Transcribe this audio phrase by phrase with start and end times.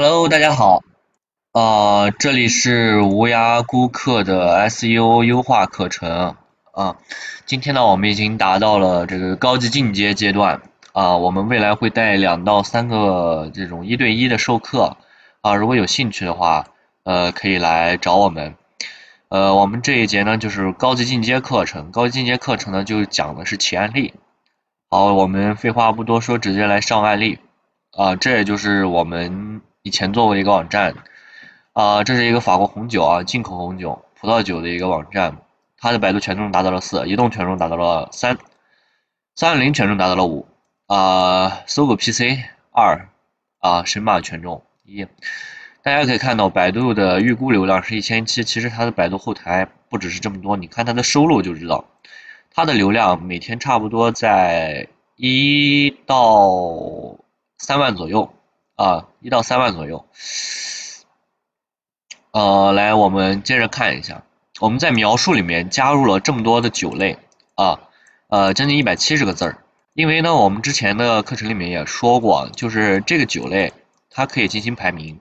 [0.00, 0.84] Hello，大家好，
[1.50, 6.36] 啊，这里是无涯顾客的 SEO 优化课程
[6.72, 6.98] 啊。
[7.46, 11.16] 今天呢，我们已经达到了这个高级进阶阶段啊。
[11.16, 14.96] 我们未来会带两到三个这种一对一的授课
[15.40, 15.56] 啊。
[15.56, 16.66] 如果有兴趣的话，
[17.02, 18.54] 呃，可以来找我们。
[19.30, 24.14] 呃，我们这一节呢就是高级进阶课程，高级进阶课程呢就讲的是企案例。
[24.88, 27.40] 好，我们废话不多说，直接来上案例
[27.90, 28.14] 啊。
[28.14, 29.60] 这也就是我们。
[29.88, 30.94] 以前做过一个网站，
[31.72, 35.38] 啊，这是一个法国红酒啊，进口红酒、葡萄酒的一个网站，
[35.78, 38.36] 它的百度权重达到了四，移动权重达到了三，
[39.34, 40.46] 三六零权重达到了五，
[40.88, 42.38] 啊，搜狗 PC
[42.70, 43.08] 二，
[43.60, 45.06] 啊，神马权重一。
[45.82, 51.86] 大家可以看到，百度的预估流量是一千七，其实它的百度后台不只是这么多，你看它的收入就知道，
[52.52, 57.16] 它的流量每天差不多在一到
[57.56, 58.34] 三万左右。
[58.78, 60.06] 啊，一到三万左右。
[62.30, 64.22] 呃，来，我们接着看一下，
[64.60, 67.18] 我们在描述里面加入了这么多的酒类
[67.56, 67.80] 啊，
[68.28, 69.64] 呃，将近一百七十个字儿。
[69.94, 73.72] 因为呢，我们之前的课程里面也说过，就是这个酒类
[74.10, 75.18] 它可以进行排名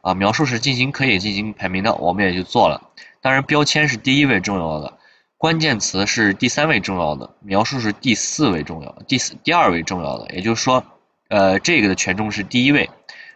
[0.00, 2.90] 啊，描述是进行可以进行排名的，我们也就做了。
[3.20, 4.98] 当然，标签是第一位重要的，
[5.36, 10.84] 关键词是第三位重要的，描述是第四位重要，第四第二位重要的，也就是说。
[11.28, 12.90] 呃，这个的权重是第一位，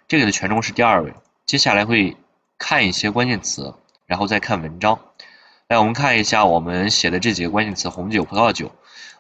[0.07, 1.15] 这个的权重是第二位。
[1.47, 2.17] 接下来会
[2.59, 3.75] 看一些关键词，
[4.07, 4.99] 然后再看文章。
[5.69, 8.73] 来，我们看一下我们写的这几个关键词：红酒、葡萄酒，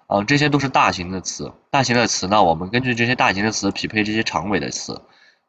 [0.06, 1.52] 啊，这些都是大型的词。
[1.70, 5.02] 大型的词呢，我们根据这些大型的词匹配这些长尾的词，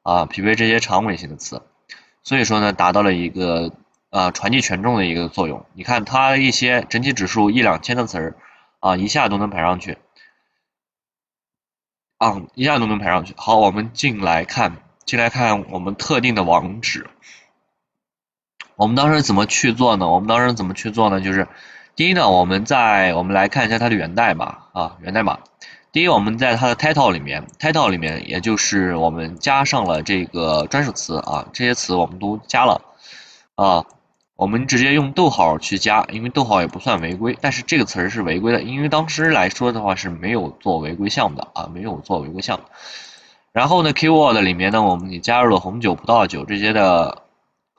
[0.04, 1.62] 啊，匹配这些长尾型的词。
[2.24, 3.72] 所以说呢，达到了一个
[4.10, 5.66] 啊传递权重的一个作用。
[5.74, 8.36] 你看它一些整体指数一两千的词儿，
[8.80, 9.98] 啊，一下都能排上去。
[12.20, 13.34] 啊，一下都能排上去。
[13.38, 14.76] 好，我们进来看，
[15.06, 17.10] 进来看我们特定的网址。
[18.76, 20.08] 我们当时怎么去做呢？
[20.10, 21.22] 我们当时怎么去做呢？
[21.22, 21.48] 就是
[21.96, 25.40] 第一呢，我们在我们来看一下它的源代码啊，源代码。
[25.94, 32.82] 第一，我们在它的 title 里面，title 里面也就是我们加上了这个专属词啊，这些词我们都加了
[33.56, 33.86] 啊。
[34.40, 42.64] 我们直接用逗号去加，因为逗号也不算违规，但是这个词儿是违规的，因为当时来说的话是没有做违规项目的啊，没有做违规项目。
[43.52, 47.24] 然后呢，keyword 里面呢，我们也加入了红酒、葡萄酒这些的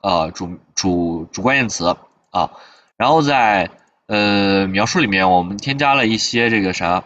[0.03, 1.97] 呃主主主关键词
[2.29, 2.51] 啊。
[2.95, 3.71] 然后在
[4.05, 7.03] 呃描述里面，我们添加了一些这个啥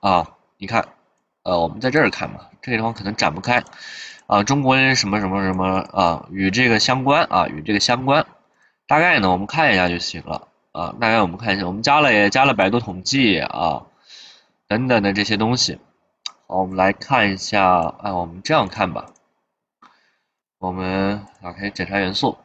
[0.00, 0.30] 啊？
[0.56, 0.88] 你看，
[1.42, 3.62] 呃，我们在这儿看吧，这个地方可能展不开。
[4.28, 8.26] 啊，中国人什么什么什么啊，与这个相关啊，与这个相关，
[8.86, 10.94] 大概呢，我们看一下就行了啊。
[11.00, 13.86] 大概我们看一下，我们加了也加了百度统计啊，
[14.66, 15.78] 等等的这些东西。
[16.46, 19.06] 好，我们来看一下，啊，我们这样看吧。
[20.58, 22.36] 我们打开检查元素，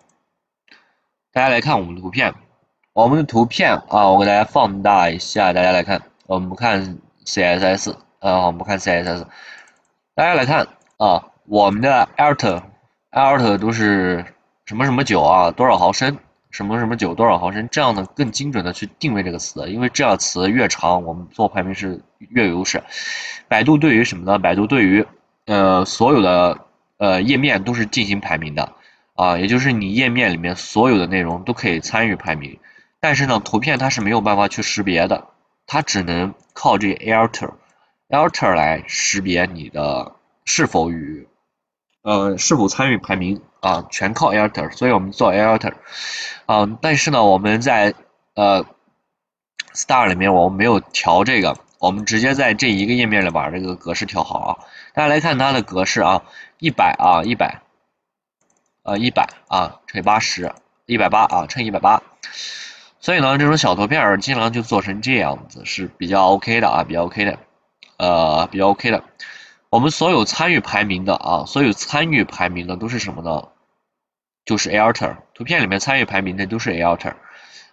[1.34, 2.34] 大家来看我们的图片，
[2.94, 9.26] 我们的图片啊，我给大家放大一下，大家来看，我们不看 CSS，啊，我们不看 CSS，
[10.16, 11.28] 大家来看啊。
[11.46, 14.26] 我们的 alt，alt 都是
[14.66, 16.18] 什么什么酒啊，多少毫升，
[16.52, 22.81] 什么什么酒多少毫升，这样呢更精准的去定位这个词，因为这样词越长，我们做排名是越有优势。
[23.50, 24.40] 百度对于什么呢？
[24.40, 25.06] 百度对于
[25.46, 26.59] 呃所有的
[26.98, 28.74] 呃页面都是进行排名的
[29.16, 32.58] 啊，也就是你页面里面所有的内容都可以参与排名，
[33.02, 35.28] 但是呢图片它是没有办法去识别的，
[35.68, 40.14] 它只能靠这 alt，alt 来识别你的
[40.46, 41.28] 是否与
[42.03, 43.88] 呃，是否参与排名啊？
[43.90, 45.74] 全靠 alter，所以我们做 alter，
[46.46, 47.94] 啊，但是呢，我们在
[48.36, 48.66] 呃
[49.74, 54.52] star 里面我们没有调这个，我们直接在这一个页面里把这个格式调好啊。
[54.94, 56.24] 大家来看它的格式啊，
[56.59, 57.62] 一百啊，一百，
[58.84, 60.53] 呃，一百啊乘以八十，
[60.86, 62.03] 一百八啊乘以一百八。
[63.00, 67.40] 所以呢，这种小图片儿尽量就做成这样子是比较 OK 的啊，比较 OK 的，
[67.96, 69.03] 呃，比较 OK 的。
[69.74, 73.48] 我们所有参与排名的啊，所有参与排名的都是什么呢？
[74.46, 77.16] 就是 alter 图片里面参与排名的都是 alter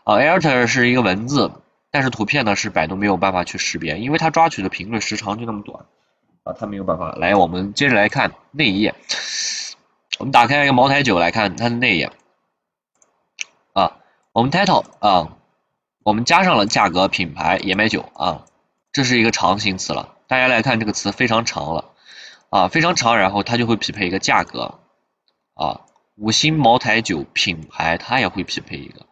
[0.04, 1.52] 啊，alter 是一个文字，
[1.90, 5.84] 但是图片呢是百度没有办法去识别，因为它抓取的频率时长就那么短
[6.44, 7.12] 啊，它没有办法。
[7.16, 8.94] 来，我们接着来看内页，
[10.18, 12.10] 我们打开一个茅台酒来看它的内页
[13.74, 13.98] 啊，
[14.32, 15.36] 我们 title 啊，
[16.02, 18.46] 我们加上了价格、品牌、野买酒啊，
[18.90, 20.16] 这是一个长形词了。
[20.28, 21.89] 大家来看这个词非常长了，
[22.50, 24.80] 啊，非常长，然后它就会匹配一个价格，
[25.54, 25.82] 啊，
[26.16, 29.06] 五星茅台酒品牌它也会匹配一个，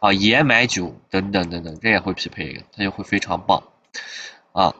[0.00, 3.62] 啊，野买酒等等等等，这也会匹配一个，它就会非常棒，
[4.52, 4.74] 啊，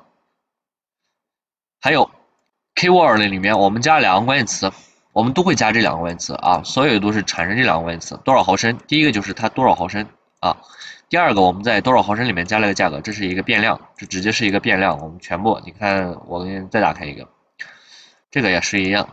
[1.80, 2.10] 还有
[2.74, 4.70] keyword 里面我们加两个关键词，
[5.14, 10.06] 我们都会加这两个关键词啊，所有都是产生这两个关键词，多少毫升，第一个就是它多少毫升
[10.40, 10.58] 啊，
[11.08, 17.26] 第二个我们在多少毫升里面加了个价格，这是一个变量，这直接是一个变量，我们全部你看，我给你再打开一个，
[18.32, 19.08] 这个也是一样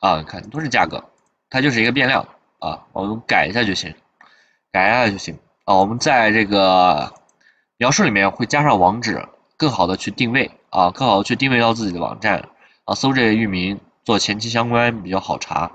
[0.00, 1.04] 啊，看都是价格，
[1.50, 2.26] 它就是一个变量
[2.60, 3.94] 啊，我们改一下就行，
[4.72, 7.12] 改一下就行啊，我们在这个
[7.76, 12.48] 描述里面会加上网址，更好的去定位啊，更好的去定位到自己的网站。
[12.84, 15.70] 啊，搜这个域名做前期相关比较好查。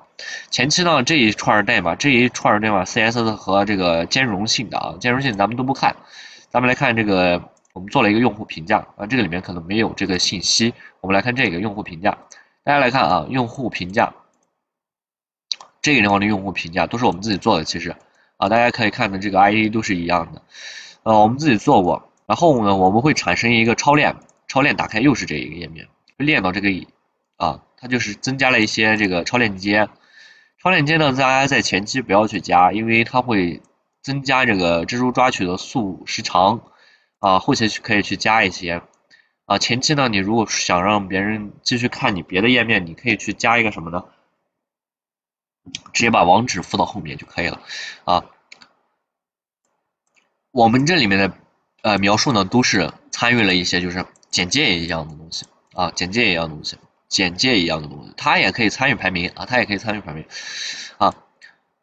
[0.49, 5.95] 前期呢这一串代码，这一串代码 CSS 和这个兼容性的啊，兼容性咱们都不看，
[6.49, 7.39] 咱们来看这个，
[7.73, 10.73] 我们做了一个用户评价啊，这个里面可能没有这个信息。
[11.01, 12.17] 我们来看这个用户评价，
[12.63, 14.13] 大家来看啊，用户评价，
[15.81, 17.95] 这个地方的用户评价都是我们自己做的，其实
[18.37, 20.41] 啊，大家可以看的这个 ID 都是一样的，
[21.03, 22.09] 呃，我们自己做过。
[22.25, 24.15] 然后呢，我们会产生一个超链，
[24.47, 25.87] 超链打开又是这一个页面，
[26.17, 26.69] 链到这个。
[27.35, 29.89] 啊，它就是增加了一些这个超链接，
[30.61, 33.61] 超链接呢，大家在前期不要去加，因为它会
[34.01, 36.61] 增加这个蜘蛛抓取的速时长，
[37.19, 38.81] 啊，后期去可以去加一些，
[39.45, 44.05] 啊，前期呢，你如果想让别人继续看你别的页面，你可以去加一个什么呢？
[45.93, 47.61] 直接把网址附到后面就可以了，
[48.05, 48.25] 啊，
[50.51, 51.37] 我们这里面的
[51.81, 56.77] 呃描述呢，都是参与了一些就是简介一样的东西，啊，简介一样的东西。
[57.09, 60.25] 简介一样的东西，它也可以参与排名啊，它也可以参与排名
[60.97, 61.13] 啊。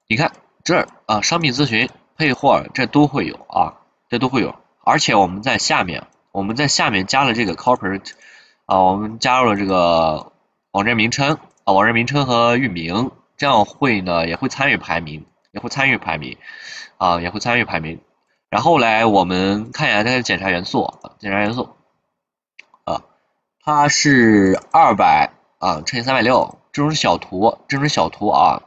[0.09, 0.33] 你看
[0.65, 3.79] 这儿啊，商品咨询、配货，这都会有啊，
[4.09, 4.59] 这都会有。
[4.83, 8.13] 而且我们在下面，我们在下面加了这个 corporate
[8.67, 10.33] 啊，我们加入了这个
[10.71, 16.37] 网站名称啊，网站名称和域名，这样会呢也会参与排名，也会参与排名
[16.99, 18.01] 啊，也会参与排名。
[18.49, 21.71] 然后来我们看一下它的检查元素，检查元素
[22.85, 23.03] 啊。
[23.65, 28.63] 它是二百啊乘以三百六，这种小图，这种小图啊，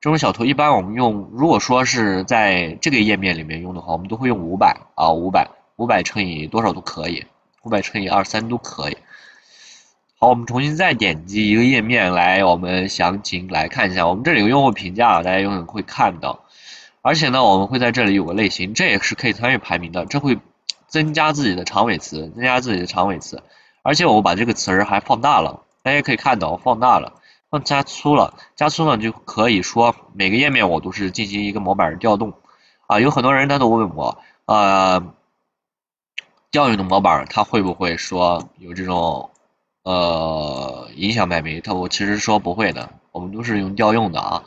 [0.00, 7.26] 这种小图一般我们用，如果说是在这个页面里面用的话，我们都会用五百啊，五百，五百乘以多少都可以，
[7.62, 8.96] 五百乘以二三都可以。
[10.18, 16.44] 好，我们重新再点击一个页面来，我们详情来看一下，我们这里有用户评价，大家有可能会看到，
[17.00, 20.38] 而且呢，我们会在这里有个类型，这也是可以参与排名的，这会
[20.86, 23.42] 增加自己的长尾词，增加自己的长尾词。
[23.82, 27.14] 而且我把这个词儿还放大了，大家可以看到放大了，
[27.50, 32.32] 放加粗了，加粗呢就可以说每个页面我都是进行一个模板的调动，
[32.86, 35.02] 啊，有很多人他都问我，呃，
[36.52, 39.30] 调用的模板它会不会说有这种
[39.82, 41.60] 呃影响排名？
[41.64, 44.44] 它我其实说不会的，我们都是用调用的啊，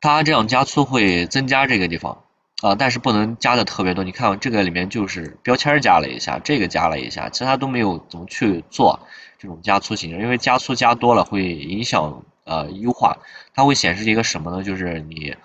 [0.00, 2.22] 它这样加粗会增加这个地方。
[2.62, 4.02] 啊，但是不能加的特别多。
[4.02, 8.98] 你看这个里面就是标签加了一下，这个加了一下，其他都没有怎么去做
[9.38, 13.18] 这种加粗形式，因为加粗加多了会影响呃优化。
[13.54, 14.62] 它会显示一个什么呢？
[14.62, 15.36] 就是你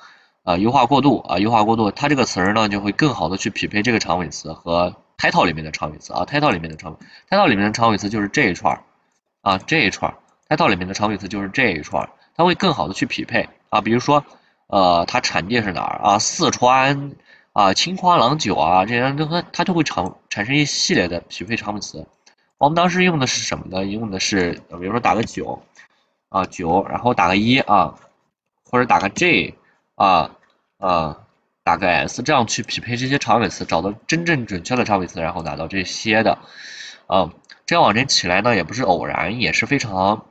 [0.43, 6.97] 呃优化过度啊，优化过度，它这个词儿呢就会更好的去匹配这个长尾词和 title 里面的长尾词啊，title 里面的长
[7.29, 8.83] title 里面的长尾词就是这一串
[9.41, 10.13] 啊，这一串
[10.49, 14.25] title 里面的长尾词就是这一串，它会更好的去匹配啊，比如说。
[14.73, 16.17] 呃，它产地是哪儿啊？
[16.17, 17.11] 四川
[17.51, 22.07] 啊，青花郎酒啊，这些都和它就会产产生一系列的匹配长尾词。
[22.57, 23.83] 我们当时用的是什么呢？
[23.83, 25.61] 用的是，比如说打个九
[26.29, 27.95] 啊九，然后打个一啊，
[28.63, 29.55] 或者打个 J
[29.95, 30.31] 啊
[30.77, 31.17] 啊，
[31.63, 36.39] 打个 S，这样去匹配这些长尾词，找到真正准确的长尾词，然后拿到这些的
[37.07, 37.31] 啊，
[37.65, 40.25] 这样网站起来呢也不是偶然，也是非常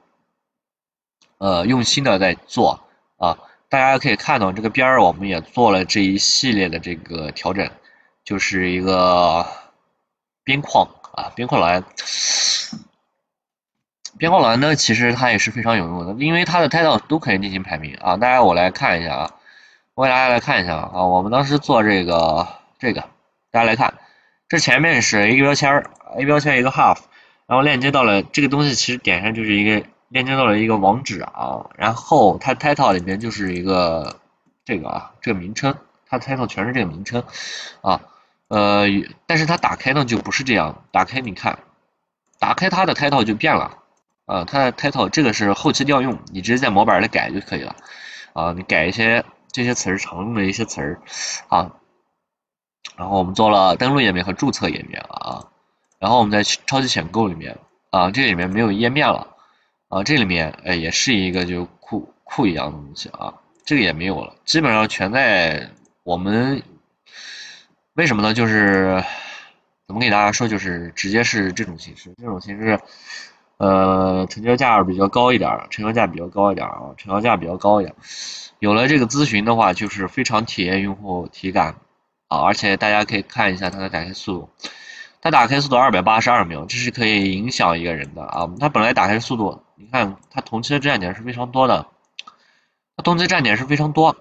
[1.39, 2.83] 呃用心的在做
[3.17, 3.39] 啊。
[3.69, 7.71] 大家可以看到这个边儿，我们也做了这一系列的这个调整，
[8.25, 9.47] 就是一个
[10.43, 11.85] 边框啊，边框栏。
[14.19, 18.17] 边框栏呢，其实它也是非常有用的，因为它的 title 都可以进行排名啊。
[18.17, 19.35] 大家我来看一下啊，
[20.01, 23.03] 我给大家来看一下啊，我们当时做这个这个，
[23.51, 23.99] 大家来看，
[24.49, 26.97] 这前面是一个标签儿，A 标签一个 half，
[27.47, 29.87] 然后链接到了这个东西，其实点上就是一个。
[30.09, 34.17] 链接到了一个网址啊，然后它 title 里面就是一个
[34.65, 35.77] 这个啊，这个名称，
[36.09, 37.23] 它 title 全是这个名称
[37.83, 38.01] 啊，
[38.49, 38.87] 呃，
[39.27, 41.61] 但是它打开呢就不是这样，打开你看，
[42.41, 43.79] 打开它的 title 就变了
[44.27, 47.77] 啊，它的 title 这个是后期调用，你直接在模板里改就可以了
[48.33, 51.01] 啊，你改一些这些词儿常用的一些词儿
[51.49, 51.73] 啊，
[52.97, 55.49] 然后我们做了登录页面和注册页面啊，
[55.99, 57.59] 然后我们在超级选购里面
[57.91, 59.27] 啊，这里面没有页面了。
[59.89, 65.69] 啊，这里面哎也是一个就库库一样的东西啊，这个也没有了，基本上全在
[66.05, 66.63] 我们
[67.95, 68.33] 为什么呢？
[68.33, 69.03] 就是
[69.89, 72.79] 怎么给大家说，就是直接是这种形式，这种形式
[73.61, 77.95] 呃，成交价比较高一点，成交价比较高一点啊，成交价比较高一点。
[78.59, 81.77] 有了这个咨询的话，就是非常体验用户体感
[82.29, 84.49] 啊，而且大家可以看一下它的打开速度，
[85.21, 88.49] 它打开速度二百八十二秒，这是可以影响一个人的啊。
[88.59, 91.87] 它本来打开速度，你看它同期的站点是非常多的，
[92.97, 94.17] 它同期站点是非常多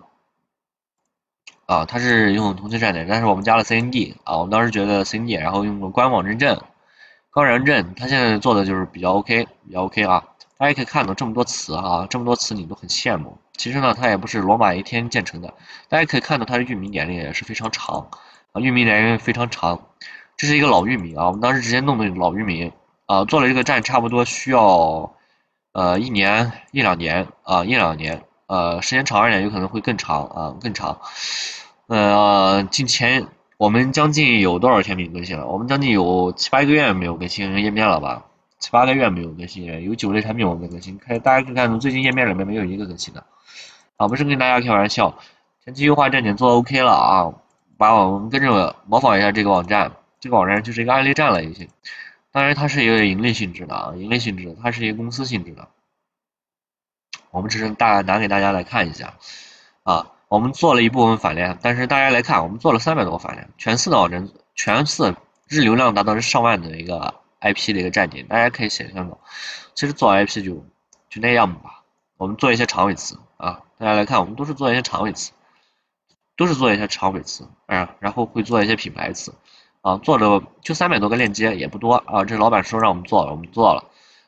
[1.65, 6.62] 啊，它是用同期站点，但是我们加了 CND 啊，我们当时觉得 CND，然后用了官网认证。
[7.31, 10.24] 高认证，它现在做的就是比较 OK，比较 OK 啊。
[10.57, 13.38] 大家可以看到这么多词啊，这么多词你都很羡慕。
[13.55, 15.53] 其实呢，它也不是罗马一天建成的。
[15.88, 18.09] 大家可以看到它的域名年龄也是非常长
[18.51, 19.79] 啊，域名年龄非常长。
[20.38, 22.71] 这是一个老域名啊，我们当时直接弄的老域名
[23.05, 25.13] 啊，做了这个站差不多需要
[25.71, 31.00] 呃一年一两年啊，一两年呃，时间长一点有可能会更长啊，更长。
[31.88, 33.27] 呃，近前。
[33.59, 35.45] 我们将近有多少天没更新了？
[35.45, 38.25] 我们将近有七八个月没有更新页面了吧？
[38.57, 40.97] 七八个月没有更新，有九类产品我们在更新。
[40.97, 43.25] 看大家可以看到，最近页面里面没有一个更新的。
[43.97, 45.19] 啊，不是跟大家开玩笑，
[45.65, 47.33] 前期优化站点做 OK 了啊，
[47.77, 51.67] 把我们跟着模仿一下这个网站，这个网站就是一个案例站了已经。
[52.31, 55.67] 当然它是一个盈利性质的啊，盈利性质，它是一个公司性质的。
[57.31, 59.15] 我们只是大拿给大家来看一下
[59.83, 60.13] 啊。
[60.29, 65.15] 我们做了一部分反链，但是大家来看，我们做了三百多个反链，全四的人，全四
[65.48, 69.17] 日流量达到是上万的一个 IP 的一个站点，大家可以想象到，
[69.74, 70.63] 其实做 IP 就
[71.09, 71.81] 就那样吧。
[72.17, 75.31] 我们做一些长尾词啊，大家来看，我们都是做一些长尾词，
[76.38, 79.33] 都是做一些长尾词，啊，然后会做一些品牌词，
[79.81, 83.86] 啊，做的就三百多个链接也不多啊，这老板说让我们做了，我们做了，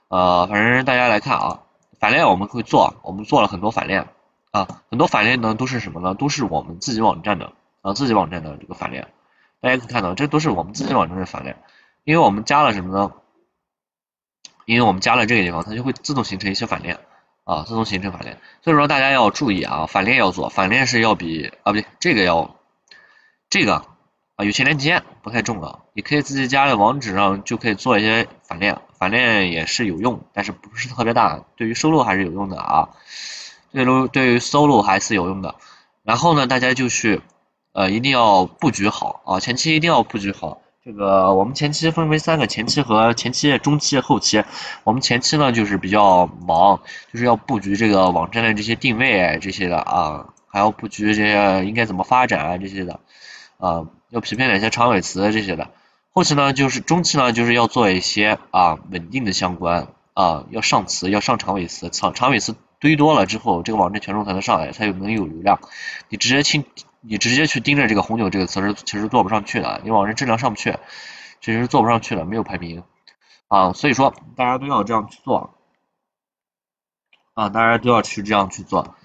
[0.08, 1.60] 呃，反正大家来看啊，
[2.00, 4.08] 反链我们会做，我们做了很多反链。
[4.52, 6.14] 啊，很多反链呢都是什么呢？
[6.14, 9.08] 都是我们自己网站的啊，自己网站的这个反链。
[9.62, 11.58] 大家可以看到，这都是我们自己网站的反链，
[12.04, 13.14] 因为我们加了什么呢？
[14.66, 17.00] 因为我们加了这个地方，它就会自动形成一些反链
[17.46, 18.38] 啊，自动形成反链。
[18.62, 22.56] 所以说大家要注意啊，反链要做，反链是要比啊不对，这个要
[23.50, 23.86] 这个
[24.36, 32.90] 啊有些链接不太重要，你可以自己加的网址上就可以做一些反链，反链也是有用，但是不是特别大，对于收入还是有用的啊。
[33.72, 35.56] 对于对于 solo 还是有用的，
[36.04, 37.22] 然后呢，大家就是，
[37.74, 40.62] 呃，一定要布局好啊，前期一定要布局好。
[40.84, 44.44] 这个我们前期分为三个前期和前期、中期、后期。
[44.84, 46.82] 我们前期呢就是比较忙，
[47.14, 53.00] 就是要布局这个网站的这些定位这些的啊，还要布局这些应该怎么发展啊这些的，
[53.58, 55.70] 啊，要匹配哪些长尾词这些的。
[56.14, 62.56] 后期呢就是中期呢就是要做一些啊稳定的相关啊，要上词，要上长尾词，长长尾词。
[62.82, 65.60] 堆多了之后，这个网站权重才能上来，才有能有流量。
[66.10, 66.66] 你直接去，
[67.00, 70.76] 你直接去盯着这个红酒这个词是其实做不上去的，你网站质量上不去，
[71.40, 72.84] 其实做不上去的，没有排名
[73.48, 73.72] 啊。
[73.74, 75.54] 所以说大家都要这样去做
[77.36, 78.96] 啊，大家都要去这样去做。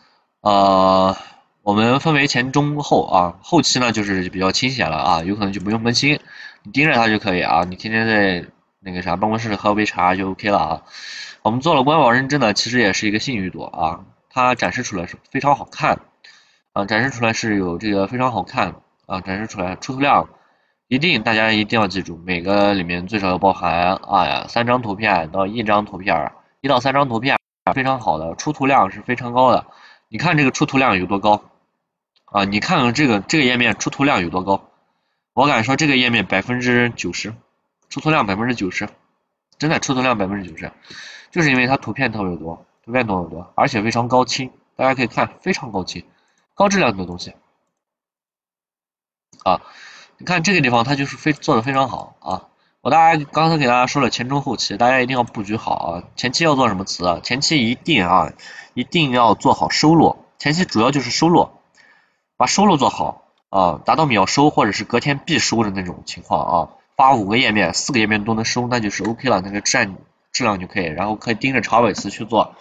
[0.40, 1.14] 呃，
[1.60, 6.18] 我们分为前中后啊，后期呢就是比较清闲了啊，有可能就不用更新，
[6.62, 8.48] 你盯着它就可以啊，你天天在
[8.80, 10.82] 那个啥办公室喝杯茶就 OK 了啊。
[11.46, 16.00] 我们做了官网认证呢，其实也是一个信誉度啊，它展示出来是非常好看
[16.72, 18.74] 啊，展示出来是有这个非常好看
[19.06, 20.28] 啊，展示出来出图量
[20.88, 27.38] 一定大家一定要记住，每个里面最少要包含啊呀三张图片到一张图片，一到三张图片
[27.72, 29.66] 非常好的出图量是非常高的，
[30.08, 31.44] 你看这个出图量有多高
[32.24, 32.44] 啊？
[32.44, 34.68] 你看看这个这个页面出图量有多高？
[35.32, 37.32] 我敢说这个页面百分之九十
[37.88, 38.88] 出图量百分之九十，
[39.58, 40.72] 真的出图量百分之九十。
[41.30, 46.04] 就是因为它图片特别多，图片特别多，而且非常高清，大家可以看非常高清，
[46.54, 47.34] 高质量的东西
[49.44, 49.60] 啊！
[50.18, 52.48] 你看这个地方，它就是非做的非常好啊！
[52.80, 56.02] 我大家刚才给大家说了前中后期，大家一定要布局好啊！
[56.16, 57.20] 前期要做什么词啊？
[57.22, 58.32] 前期一定啊，
[58.72, 61.50] 一定要做好收录，前期主要就是收录，
[62.36, 66.70] 把收录做好啊，达到秒收或者是隔天必收的那种情况啊！
[66.96, 69.96] 发五个页面，四个页面都能收，那就是 OK 了，那个站。
[70.32, 72.56] 质量就可以，然后可以盯着长尾词去做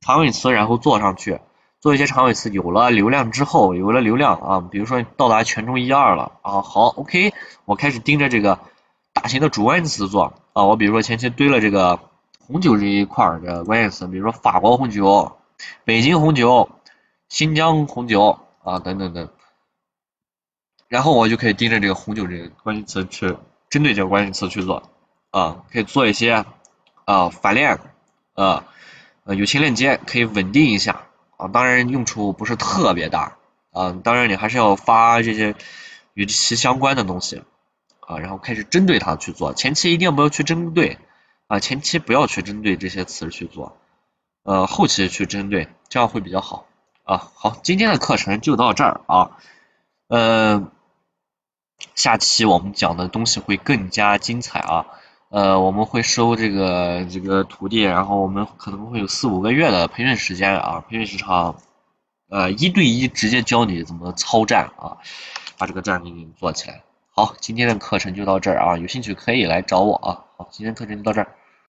[0.00, 1.38] 长尾词，然后做上去，
[1.78, 7.34] 做一些长尾词，有了流量之后，有了流量啊，比如说到达权重一二了啊，好，OK，
[7.66, 8.58] 我开始盯着这个
[9.12, 12.00] 大型的主关键词做啊，我比如说前期堆了这个
[12.38, 15.36] 红酒这一块的关键词，比如说法国红酒、
[15.84, 16.70] 北京红酒、
[17.28, 19.28] 新疆红酒啊等等等，
[20.88, 23.36] 然后我就可以盯着这个红酒这个关键词去
[23.70, 24.90] 针对这个关键词去做
[25.30, 26.44] 啊，可以做一些。
[27.06, 27.80] 啊，反链，
[28.34, 28.66] 啊，
[29.24, 33.36] 友情链接可以稳定一下啊，当然用处不是特别大
[33.72, 35.56] 啊，当然你还是要发这些
[36.14, 37.42] 与其相关的东西
[37.98, 40.98] 啊，然后开始针对它去做，前期一定不要去针对
[41.48, 43.76] 啊，前期不要去针对这些词去做，
[44.44, 46.66] 呃，后期去针对，这样会比较好
[47.02, 47.28] 啊。
[47.34, 49.36] 好，今天的课程就到这儿啊，
[50.06, 50.70] 嗯，
[51.94, 54.86] 下期我们讲的东西会更加精彩啊。
[55.28, 61.54] 呃，我们会收这个这个徒弟，然后我们可能会有四五个月的培训时间啊，培训时长，
[62.28, 64.98] 呃，一对一直接教你怎么操战啊，
[65.56, 66.82] 把这个战给你做起来。
[67.14, 70.24] 好，今天的课程就到这儿啊，有兴趣可以来找我啊。
[70.36, 71.36] 好，今天课程就到这儿。